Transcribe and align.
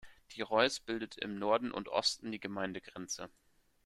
Die 0.31 0.41
Reuss 0.41 0.79
bildet 0.79 1.17
im 1.19 1.37
Norden 1.37 1.71
und 1.71 1.87
Osten 1.87 2.31
die 2.31 2.39
Gemeindegrenze. 2.39 3.29